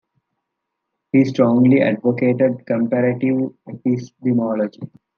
He 1.11 1.25
strongly 1.25 1.79
advocated 1.83 2.65
comparative 2.65 3.51
epistemology. 3.67 4.79